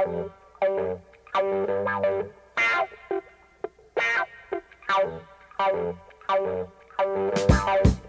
[0.00, 0.30] Thank
[7.84, 7.99] you.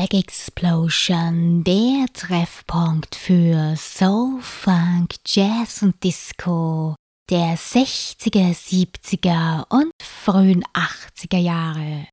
[0.00, 6.94] Black Explosion, der Treffpunkt für Soul, Funk, Jazz und Disco
[7.28, 12.06] der 60er, 70er und frühen 80er Jahre.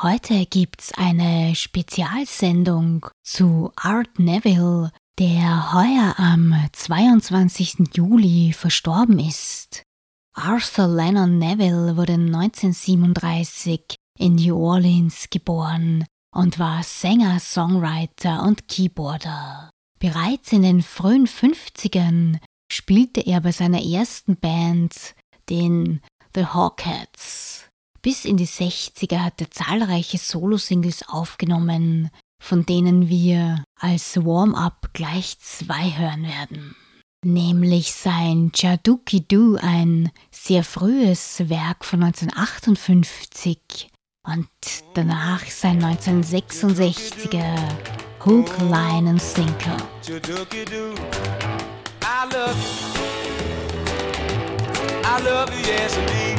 [0.00, 7.90] Heute gibt's eine Spezialsendung zu Art Neville, der heuer am 22.
[7.92, 9.82] Juli verstorben ist.
[10.34, 19.70] Arthur Lennon Neville wurde 1937 in New Orleans geboren und war Sänger, Songwriter und Keyboarder.
[19.98, 22.38] Bereits in den frühen 50ern
[22.70, 25.14] spielte er bei seiner ersten Band,
[25.48, 26.00] den
[26.34, 27.68] The Hawkheads.
[28.02, 32.10] Bis in die 60er hat er zahlreiche Solo-Singles aufgenommen,
[32.42, 36.74] von denen wir als Warm-up gleich zwei hören werden.
[37.24, 43.88] Nämlich sein Jaduki Do, ein sehr frühes Werk von 1958,
[44.26, 44.48] und
[44.94, 47.56] danach sein 1966er
[48.24, 49.76] Hook, Line and Sinker.
[52.02, 53.04] I love you.
[55.04, 56.38] I love you, yes indeed.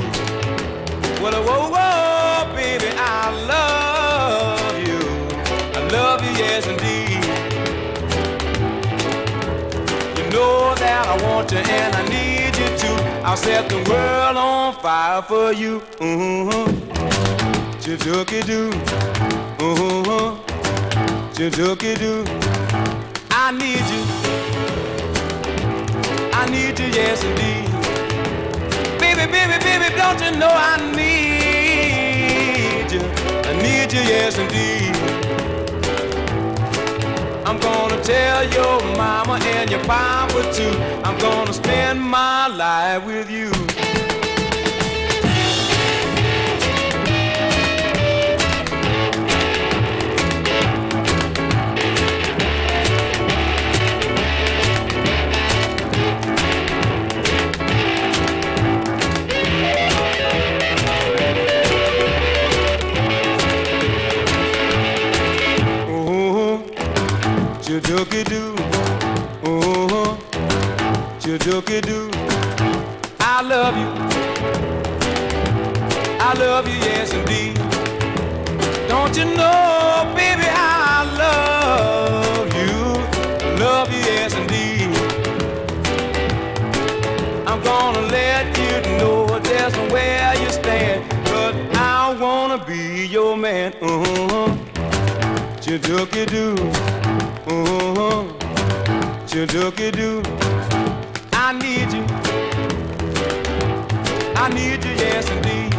[1.21, 4.99] Well, whoa, whoa, baby, I love you.
[5.75, 7.23] I love you, yes indeed.
[10.17, 12.97] You know that I want you and I need you too.
[13.23, 15.81] I'll set the world on fire for you.
[15.99, 17.44] Mm-hmm.
[17.85, 18.71] Jidookie doo,
[19.61, 20.39] ooh,
[21.35, 22.25] Jidookie doo.
[23.29, 24.03] I need you,
[26.33, 27.69] I need you, yes indeed.
[28.99, 33.01] Baby, baby, baby, don't you know I need you?
[33.01, 34.95] I need you, yes indeed.
[37.45, 40.75] I'm gonna tell your mama and your papa too.
[41.03, 43.51] I'm gonna spend my life with you.
[67.65, 68.55] Chidookie doo,
[69.43, 70.19] oh,
[71.19, 72.11] Chidookie doo.
[73.19, 73.89] I love you,
[76.19, 77.55] I love you, yes indeed.
[78.87, 84.95] Don't you know, baby, I love you, love you, yes indeed.
[87.47, 93.73] I'm gonna let you know just where you stand, but I wanna be your man.
[93.81, 94.55] Uh-huh.
[95.61, 97.04] Chidookie doo, uh-huh.
[99.35, 100.21] Chidookie doo.
[101.33, 102.05] I need you.
[104.33, 105.71] I need you, yes indeed.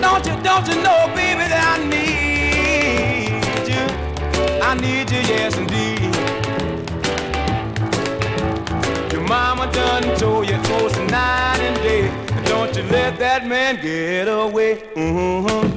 [0.00, 3.84] Don't you, don't you know, baby, that I need you?
[4.62, 6.14] I need you, yes indeed.
[9.12, 12.08] Your mama done told you close night and day.
[12.44, 14.76] Don't you let that man get away.
[14.94, 15.74] Mm-hmm.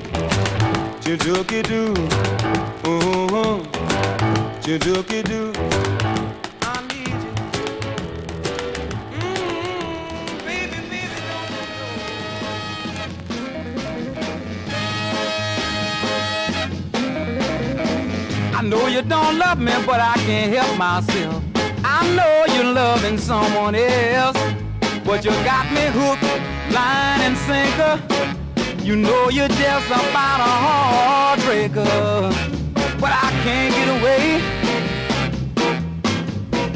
[1.01, 1.95] Chidookie doo.
[2.83, 3.63] Mm-hmm.
[4.61, 5.90] Chidookie doo.
[19.01, 21.43] You don't love me, but I can't help myself.
[21.83, 24.37] I know you're loving someone else,
[25.05, 26.23] but you got me hooked,
[26.71, 27.99] line and sinker.
[28.83, 31.85] You know you're just about a heartbreaker,
[32.99, 34.41] but I can't get away.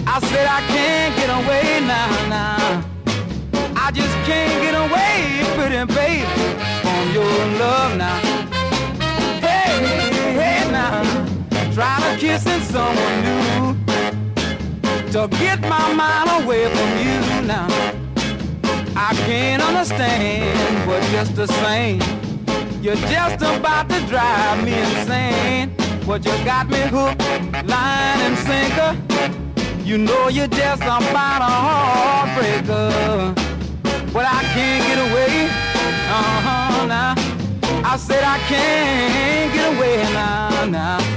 [0.08, 2.84] I said I can't get away now, now.
[3.76, 6.26] I just can't get away, pretty baby,
[6.82, 8.20] from your love now.
[9.42, 11.04] Hey, hey now,
[11.76, 13.76] try to kissing someone new
[15.12, 17.68] to get my mind away from you now.
[18.96, 22.00] I can't understand, but just the same,
[22.82, 25.76] you're just about to drive me insane.
[26.08, 27.22] But you got me hooked,
[27.68, 28.92] line and sinker.
[29.84, 33.36] You know you're just about a heartbreaker,
[34.14, 35.50] but I can't get away.
[36.08, 37.16] Uh huh, now.
[37.84, 41.15] I said I can't get away now, now.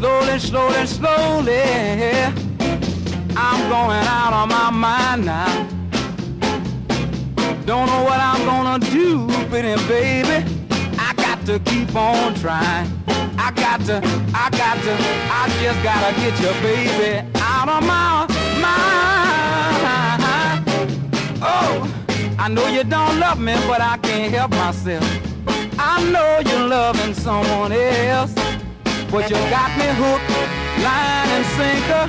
[0.00, 1.60] Slowly, slowly, slowly.
[3.36, 5.68] I'm going out of my mind now.
[7.66, 10.42] Don't know what I'm gonna do, pretty baby.
[10.98, 12.90] I got to keep on trying.
[13.36, 13.96] I got to,
[14.32, 14.96] I got to,
[15.38, 18.26] I just gotta get you, baby, out of my
[18.58, 19.10] mind.
[21.42, 21.86] Oh,
[22.38, 25.04] I know you don't love me, but I can't help myself.
[25.78, 28.32] I know you're loving someone else,
[29.10, 30.30] but you got me hooked,
[30.86, 32.04] line and sinker.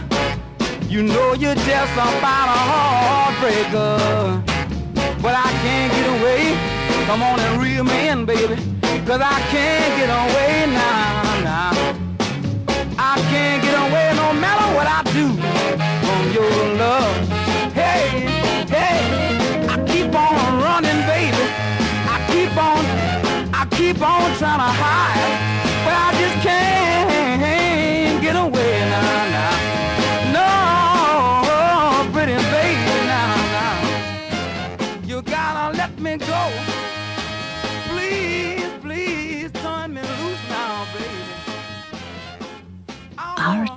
[0.88, 4.44] You know you're just about a heartbreaker,
[5.22, 6.42] but I can't get away.
[7.08, 8.56] Come on and reel me in, baby,
[9.06, 11.72] cause I can't get away now, now.
[12.98, 15.28] I can't get away no matter what I do
[16.06, 17.16] from your love.
[17.74, 18.30] Hey,
[18.70, 19.02] hey,
[19.68, 21.46] I keep on running, baby.
[22.14, 22.86] I keep on,
[23.54, 25.51] I keep on trying to hide,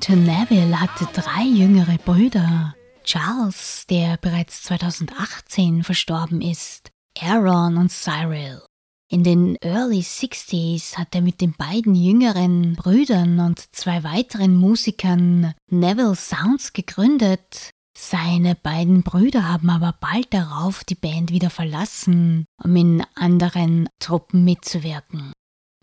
[0.04, 2.74] Art Neville hatte drei jüngere Brüder.
[3.04, 8.60] Charles, der bereits 2018 verstorben ist, Aaron und Cyril.
[9.10, 15.54] In den Early 60s hat er mit den beiden jüngeren Brüdern und zwei weiteren Musikern
[15.70, 17.70] Neville Sounds gegründet.
[17.96, 24.44] Seine beiden Brüder haben aber bald darauf die Band wieder verlassen, um in anderen Truppen
[24.44, 25.32] mitzuwirken.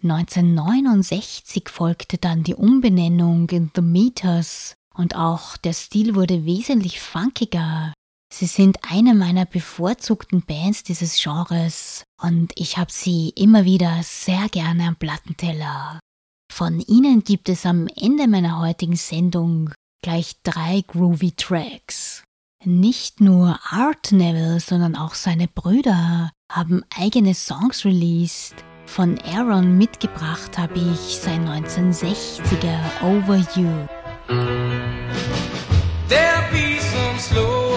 [0.03, 7.93] 1969 folgte dann die Umbenennung in The Meters und auch der Stil wurde wesentlich funkiger.
[8.33, 14.47] Sie sind eine meiner bevorzugten Bands dieses Genres und ich habe sie immer wieder sehr
[14.49, 15.99] gerne am Plattenteller.
[16.51, 22.23] Von ihnen gibt es am Ende meiner heutigen Sendung gleich drei groovy Tracks.
[22.63, 28.63] Nicht nur Art Neville, sondern auch seine Brüder haben eigene Songs released.
[28.93, 33.87] Von Aaron mitgebracht habe ich sein 1960er Over You.
[36.09, 37.70] There'll be some slow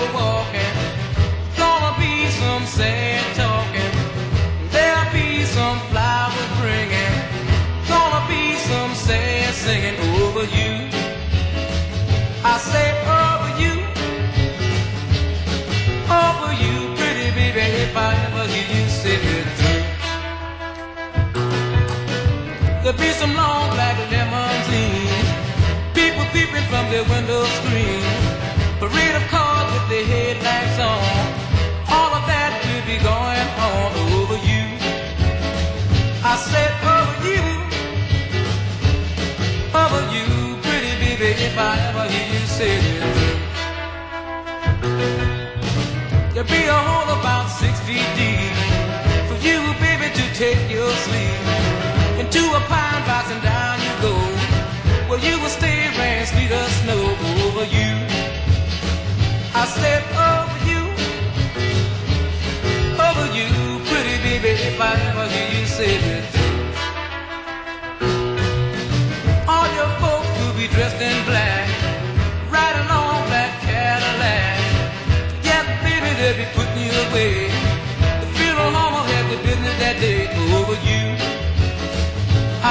[22.84, 25.28] There'll be some long black limousines,
[25.94, 28.04] people peeping from their window screen,
[28.78, 31.00] parade of cars with their headlights on.
[31.88, 33.88] All of that will be going on
[34.20, 34.68] over you.
[36.28, 37.40] I said over you,
[39.72, 43.00] over you, pretty baby, if I ever hear you say it.
[46.34, 48.52] There'll be a hole about six feet deep
[49.24, 51.53] for you, baby, to take your sleep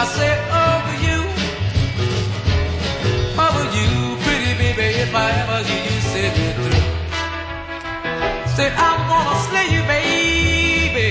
[0.04, 1.20] I said over oh, you,
[3.40, 3.90] over you,
[4.24, 6.84] pretty baby, if I ever hear you say me through.
[8.54, 11.08] Say I'm gonna slay you, baby.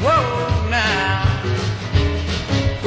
[0.00, 0.24] Whoa,
[0.72, 1.28] now.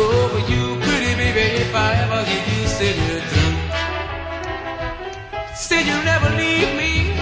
[0.01, 3.57] Over you, pretty baby, if I ever hear you say me through.
[5.53, 7.13] Say you never leave me.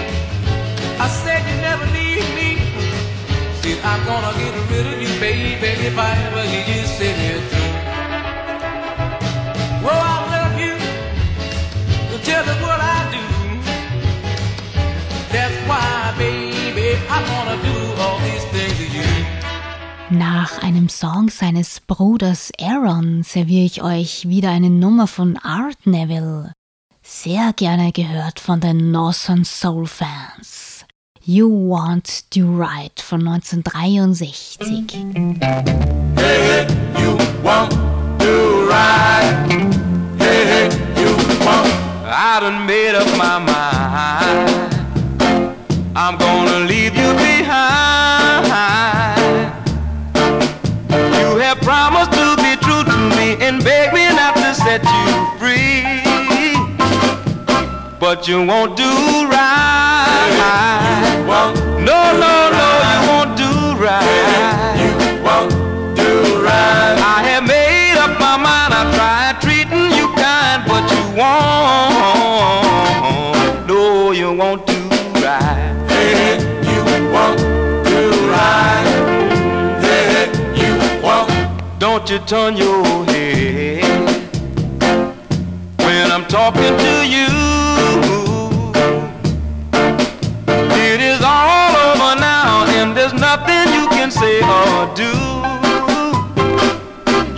[0.98, 2.50] I said you never leave me.
[3.60, 7.21] Said I'm gonna get rid of you, baby, if I ever hear you say
[20.22, 26.52] Nach einem Song seines Bruders Aaron serviere ich euch wieder eine Nummer von Art Neville.
[27.02, 30.84] Sehr gerne gehört von den Northern Soul Fans.
[31.24, 34.84] You Want to Right von 1963.
[36.14, 36.68] Hey,
[37.00, 37.72] you want
[38.20, 39.50] to ride.
[40.20, 40.68] Hey, hey,
[41.02, 41.10] you
[41.44, 41.68] want.
[42.06, 44.72] I done made up my mind.
[45.96, 47.91] I'm gonna leave you behind.
[51.62, 55.82] Promised to be true to me and beg me not to set you free.
[58.00, 58.82] But you won't do
[59.30, 60.32] right.
[61.18, 61.56] You want.
[61.88, 64.74] No, no, no, you won't do right.
[64.82, 65.50] You want
[65.98, 66.08] to
[66.42, 66.98] ride.
[66.98, 67.31] I
[82.04, 83.84] Don't you turn your head
[85.78, 87.28] when I'm talking to you.
[90.82, 95.12] It is all over now, and there's nothing you can say or do.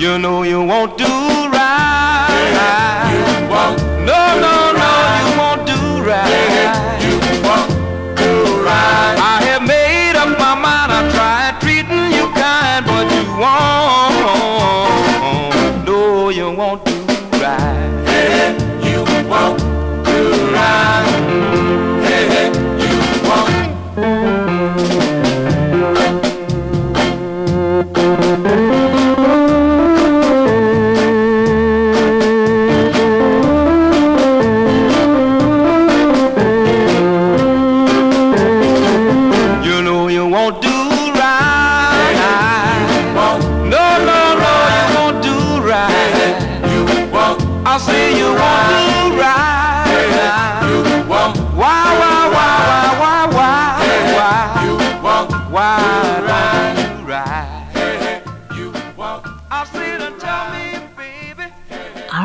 [0.02, 1.23] You know you won't do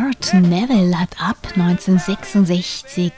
[0.09, 3.11] Art Neville hat ab 1966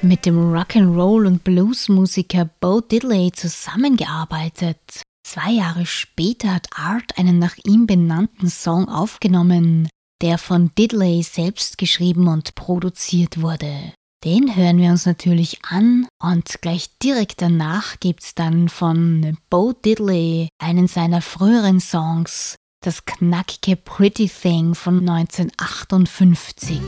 [0.00, 5.02] mit dem Rock'n'Roll und Bluesmusiker Bo Diddley zusammengearbeitet.
[5.22, 9.90] Zwei Jahre später hat Art einen nach ihm benannten Song aufgenommen,
[10.22, 13.92] der von Diddley selbst geschrieben und produziert wurde.
[14.24, 20.48] Den hören wir uns natürlich an und gleich direkt danach gibt's dann von Bo Diddley
[20.58, 26.80] einen seiner früheren Songs, das knackige Pretty Thing von 1958.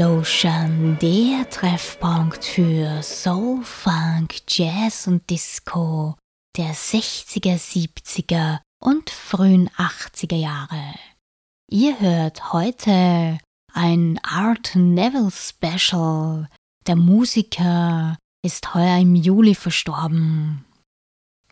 [0.00, 6.16] Explosion, der Treffpunkt für Soul, Funk, Jazz und Disco
[6.56, 10.94] der 60er, 70er und frühen 80er Jahre.
[11.70, 13.40] Ihr hört heute
[13.74, 16.48] ein Art Neville Special.
[16.86, 20.64] Der Musiker ist heuer im Juli verstorben.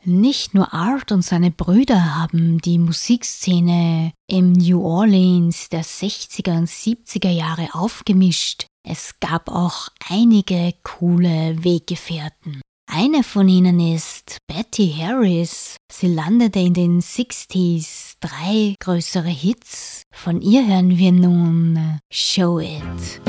[0.08, 6.66] Nicht nur Art und seine Brüder haben die Musikszene im New Orleans der 60er und
[6.66, 12.62] 70er Jahre aufgemischt, es gab auch einige coole Weggefährten.
[12.90, 15.76] Eine von ihnen ist Betty Harris.
[15.92, 20.04] Sie landete in den 60s drei größere Hits.
[20.14, 23.20] Von ihr hören wir nun Show It.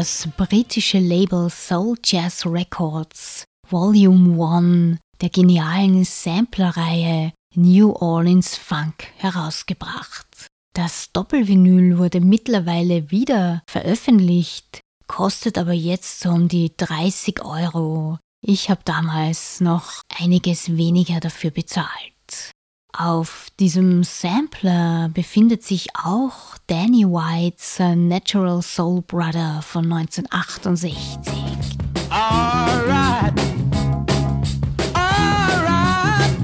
[0.00, 10.46] das britische Label Soul Jazz Records Volume 1 der genialen Samplerreihe New Orleans Funk herausgebracht.
[10.72, 18.16] Das Doppelvinyl wurde mittlerweile wieder veröffentlicht, kostet aber jetzt so um die 30 Euro.
[18.42, 22.14] Ich habe damals noch einiges weniger dafür bezahlt.
[22.92, 30.96] Auf diesem Sampler befindet sich auch Danny Whites äh, Natural Soul Brother von 1968.
[32.10, 33.32] Alright.
[34.94, 36.36] Alright.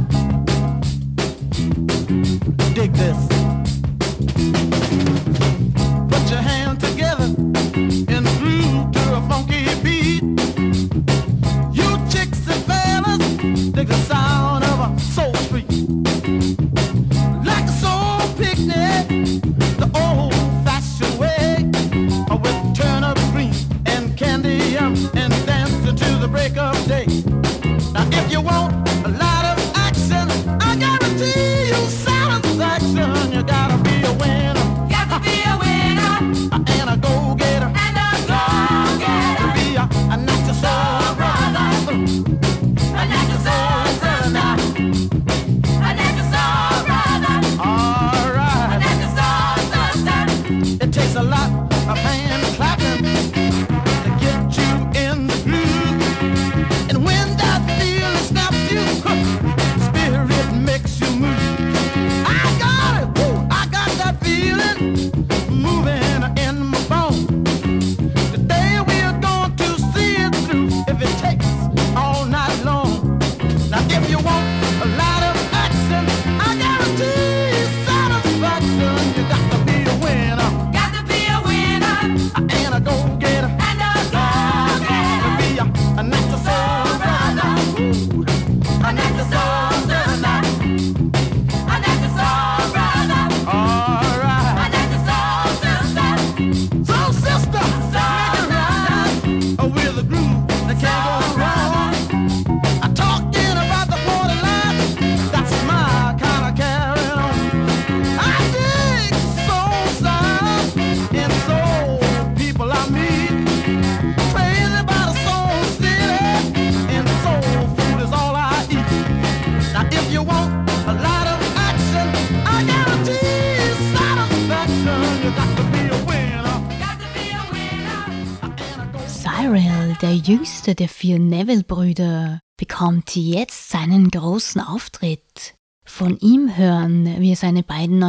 [2.74, 3.35] Dig this.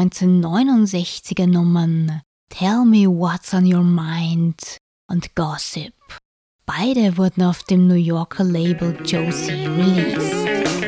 [0.09, 4.77] 1969er Nummern Tell Me What's on Your Mind
[5.09, 5.93] und Gossip.
[6.65, 10.86] Beide wurden auf dem New Yorker Label Josie released.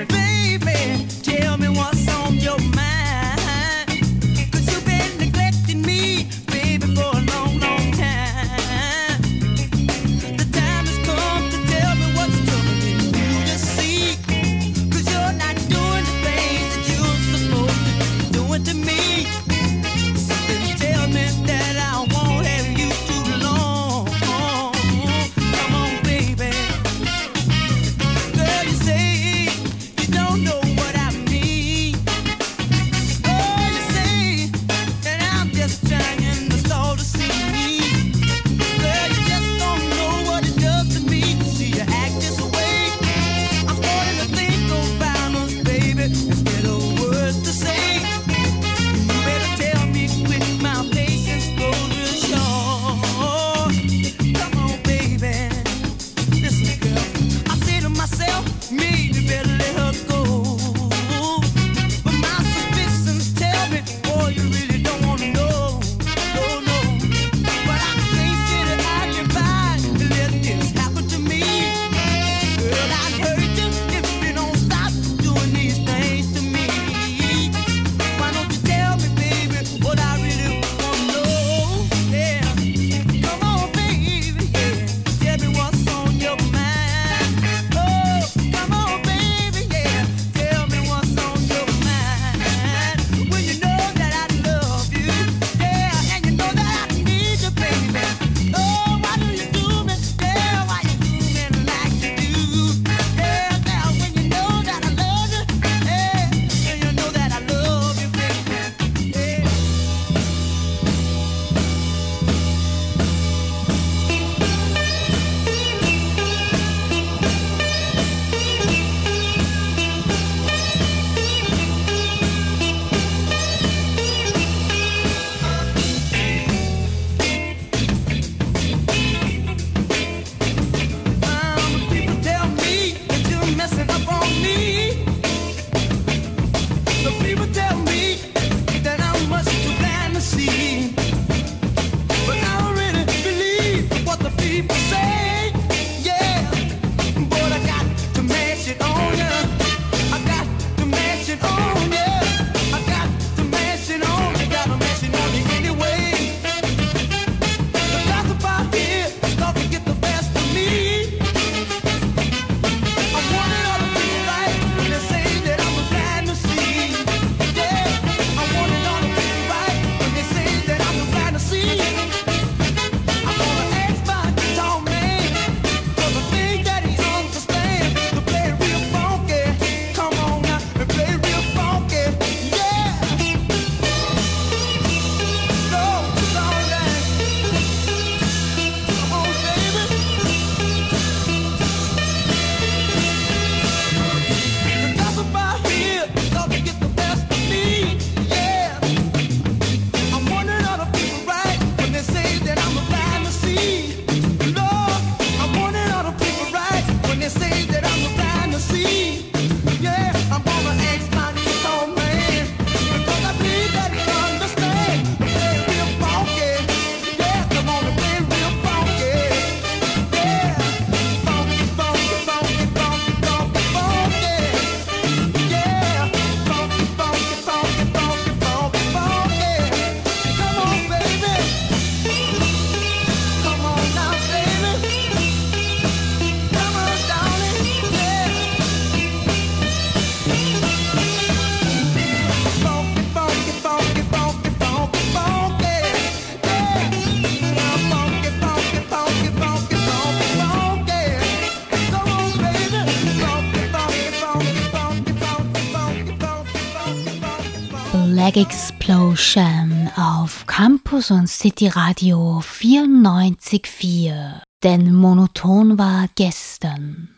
[258.29, 264.41] Flag Explosion auf Campus und City Radio 94.4.
[264.63, 267.09] Denn monoton war gestern.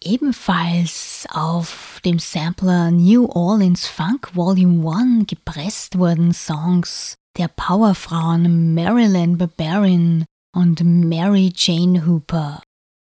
[0.00, 9.38] Ebenfalls auf dem Sampler New Orleans Funk Volume 1 gepresst wurden Songs der Powerfrauen Marilyn
[9.38, 12.62] Barbarian und Mary Jane Hooper.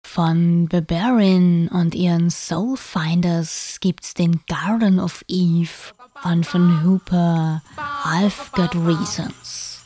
[0.06, 7.62] Von Barbarian und ihren Soulfinders gibt's den Garden of Eve und von Hooper
[8.04, 9.80] I've Got Reasons.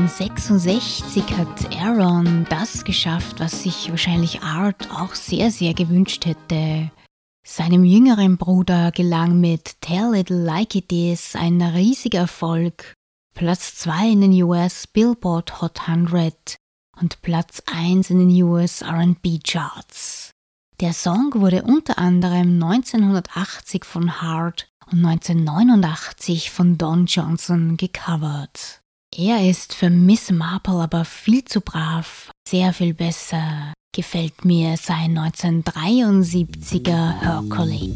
[0.00, 6.90] 1966 hat Aaron das geschafft, was sich wahrscheinlich Art auch sehr, sehr gewünscht hätte.
[7.46, 12.94] Seinem jüngeren Bruder gelang mit Tell Little Like It Is ein riesiger Erfolg.
[13.34, 16.56] Platz 2 in den US Billboard Hot 100
[16.98, 20.30] und Platz 1 in den US RB Charts.
[20.80, 28.79] Der Song wurde unter anderem 1980 von Hart und 1989 von Don Johnson gecovert.
[29.16, 33.74] Er ist für Miss Marple aber viel zu brav, sehr viel besser.
[33.92, 37.90] Gefällt mir sein 1973er Hercules.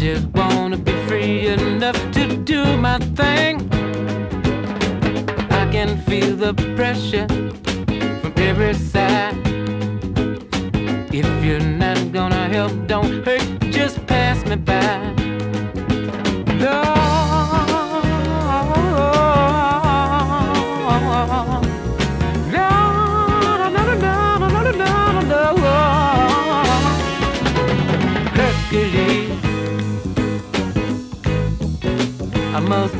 [0.00, 3.60] Just wanna be free enough to do my thing.
[5.50, 7.26] I can feel the pressure
[8.22, 9.36] from every side.
[11.12, 15.29] If you're not gonna help, don't hurt, just pass me by.
[32.70, 32.99] most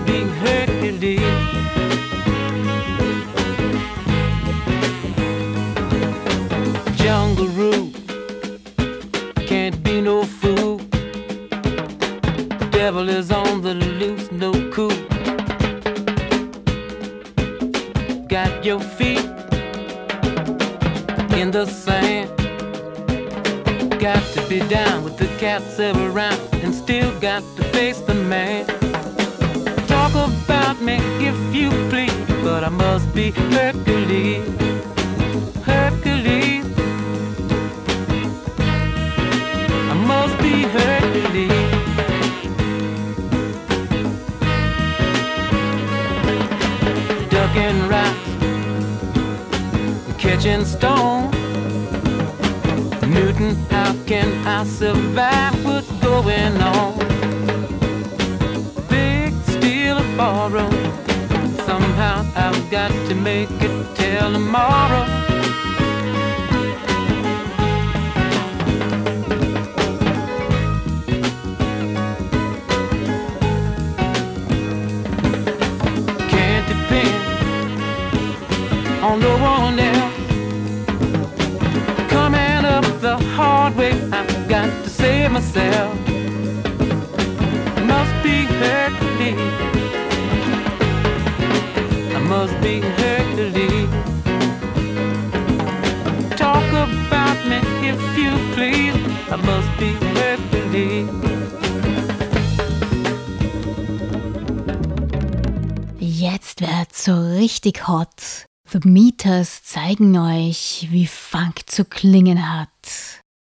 [107.61, 108.47] richtig hot.
[108.71, 112.69] The Meters zeigen euch, wie Funk zu klingen hat.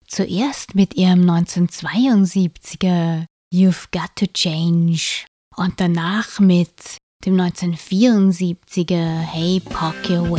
[0.07, 3.23] Zuerst mit ihrem 1972er
[3.53, 5.25] You've Got to Change
[5.55, 10.29] und danach mit dem 1974er Hey Park Your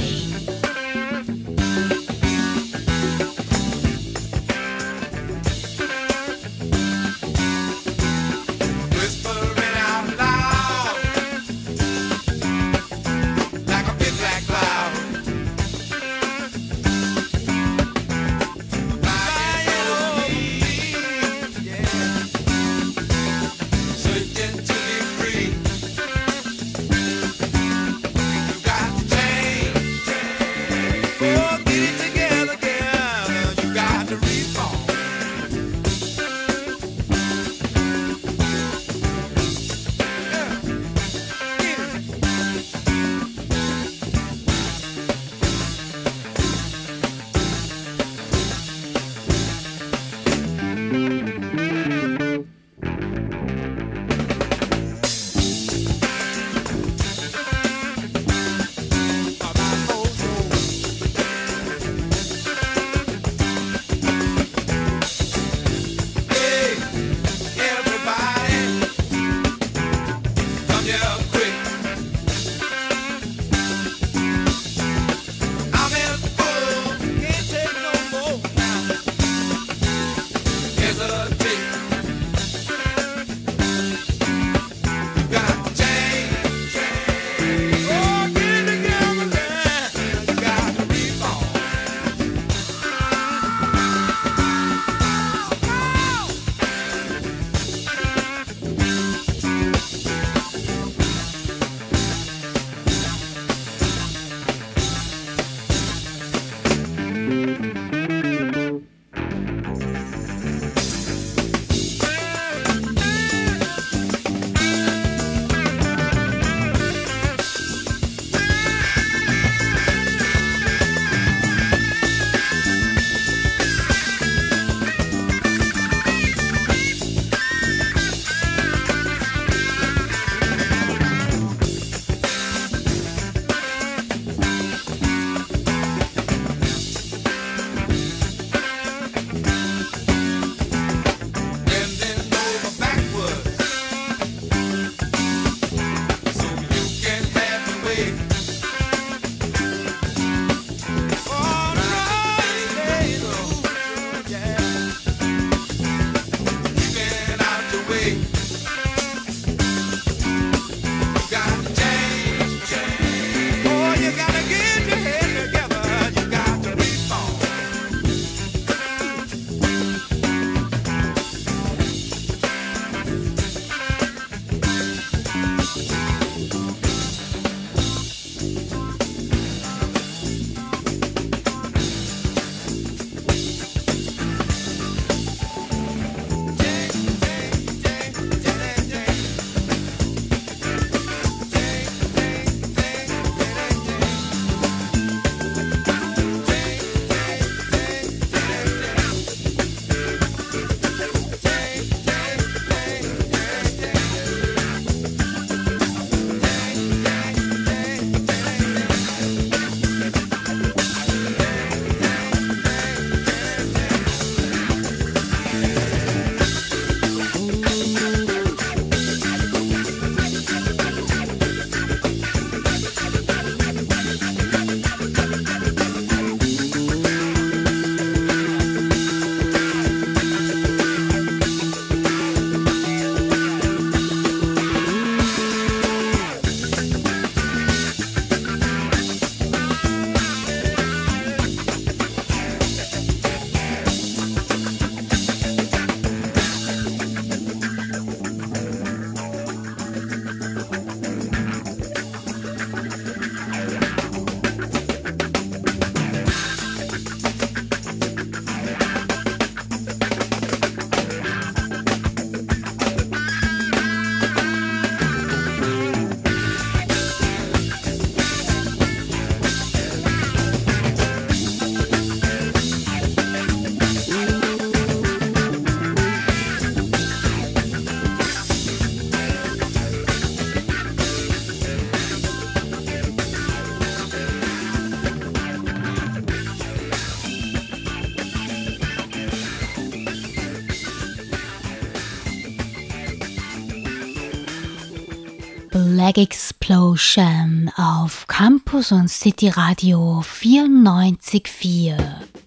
[296.15, 302.43] Swag Explosion auf Campus und City Radio 94.4.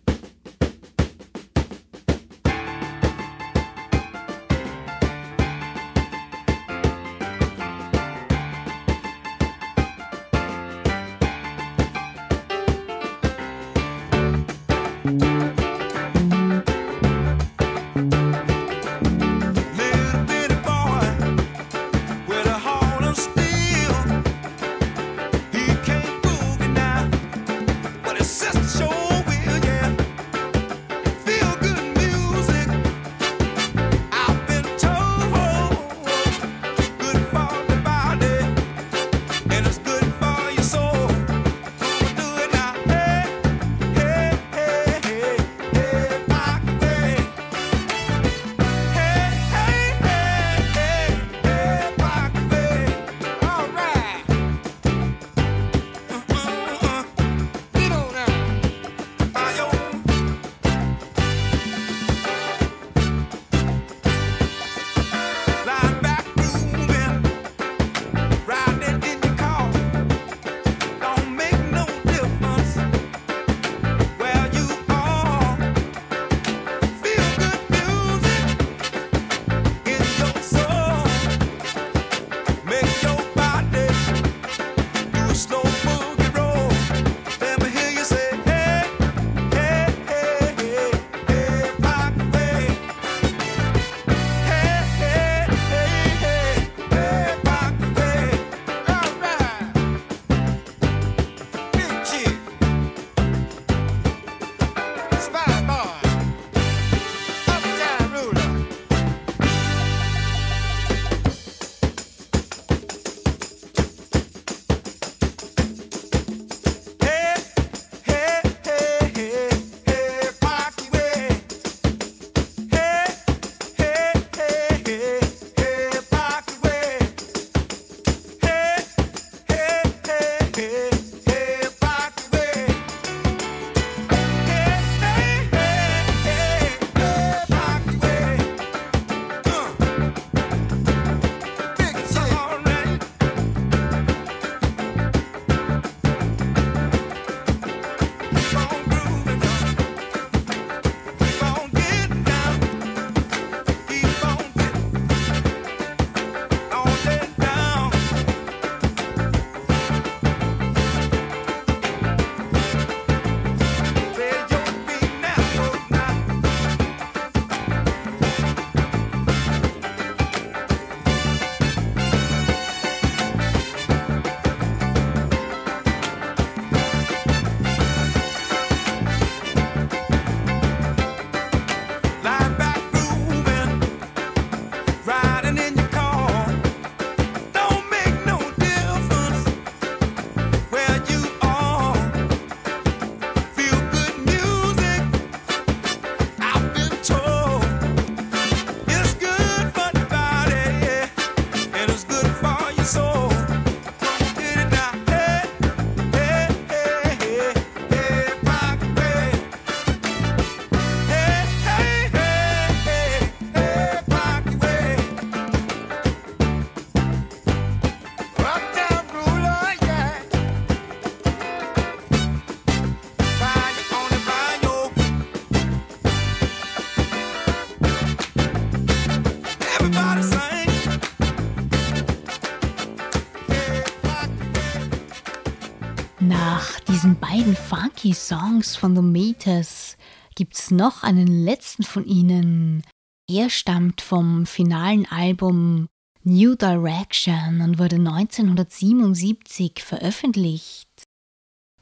[238.08, 239.98] Funky Songs von The Meters
[240.36, 242.84] gibt's noch einen letzten von ihnen.
[243.30, 245.90] Er stammt vom finalen Album
[246.24, 250.88] New Direction und wurde 1977 veröffentlicht.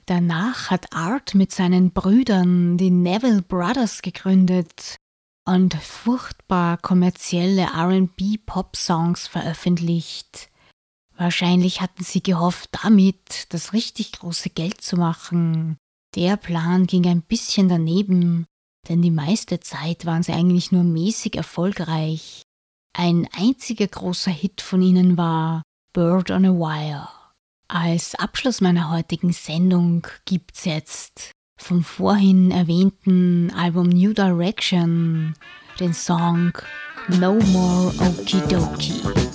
[0.07, 4.95] Danach hat Art mit seinen Brüdern die Neville Brothers gegründet
[5.45, 10.49] und furchtbar kommerzielle RB-Pop-Songs veröffentlicht.
[11.17, 15.77] Wahrscheinlich hatten sie gehofft, damit das richtig große Geld zu machen.
[16.15, 18.45] Der Plan ging ein bisschen daneben,
[18.87, 22.43] denn die meiste Zeit waren sie eigentlich nur mäßig erfolgreich.
[22.97, 25.61] Ein einziger großer Hit von ihnen war
[25.93, 27.09] Bird on a Wire.
[27.67, 35.33] Als Abschluss meiner heutigen Sendung gibt's jetzt vom vorhin erwähnten Album New Direction
[35.79, 36.53] den Song
[37.09, 39.34] No More Okie Dokie.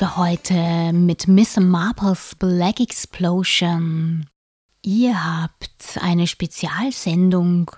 [0.00, 4.24] Für heute mit Miss Marples Black Explosion.
[4.80, 7.70] Ihr habt eine Spezialsendung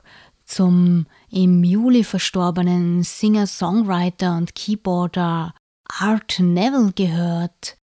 [0.44, 5.52] zum im Juli verstorbenen Singer-Songwriter und Keyboarder
[5.88, 7.76] Art Neville gehört.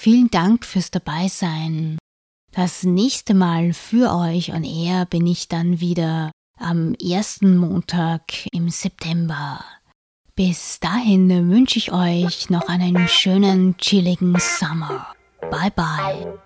[0.00, 1.98] Vielen Dank fürs Dabeisein.
[2.52, 8.70] Das nächste Mal für euch on Air bin ich dann wieder am ersten Montag im
[8.70, 9.62] September.
[10.34, 15.14] Bis dahin wünsche ich euch noch einen schönen, chilligen Sommer.
[15.50, 16.38] Bye bye.